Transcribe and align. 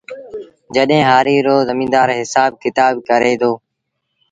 جڏهيݩ 0.75 1.07
هآريٚ 1.09 1.45
رو 1.47 1.55
زميݩدآر 1.67 2.09
هسآب 2.19 2.51
ڪتآب 2.63 2.93
ڪري 3.07 3.33
دو 3.41 3.51